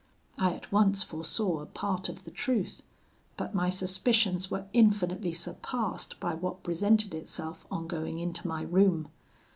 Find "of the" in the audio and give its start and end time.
2.09-2.31